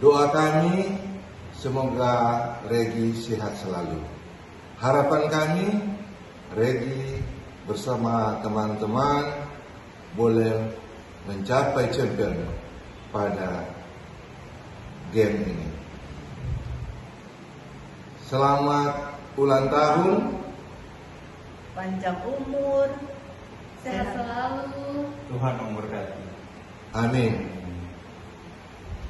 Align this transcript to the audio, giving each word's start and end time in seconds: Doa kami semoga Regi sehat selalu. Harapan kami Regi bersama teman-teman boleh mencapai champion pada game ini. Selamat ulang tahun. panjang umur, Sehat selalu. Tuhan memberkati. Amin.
Doa 0.00 0.32
kami 0.32 0.96
semoga 1.52 2.40
Regi 2.72 3.12
sehat 3.12 3.52
selalu. 3.60 4.00
Harapan 4.80 5.28
kami 5.28 5.68
Regi 6.56 7.20
bersama 7.68 8.40
teman-teman 8.40 9.28
boleh 10.16 10.72
mencapai 11.28 11.92
champion 11.92 12.32
pada 13.12 13.68
game 15.12 15.44
ini. 15.44 15.68
Selamat 18.24 19.20
ulang 19.36 19.68
tahun. 19.68 20.18
panjang 21.76 22.18
umur, 22.24 22.88
Sehat 23.84 24.16
selalu. 24.16 25.12
Tuhan 25.28 25.54
memberkati. 25.60 26.24
Amin. 26.96 27.59